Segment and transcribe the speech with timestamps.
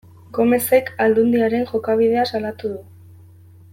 [0.37, 2.81] Gomezek Aldundiaren jokabidea salatu du.